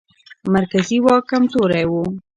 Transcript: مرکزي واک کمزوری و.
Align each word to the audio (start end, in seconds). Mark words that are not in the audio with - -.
مرکزي 0.53 0.97
واک 1.05 1.23
کمزوری 1.31 1.83
و. 1.89 1.91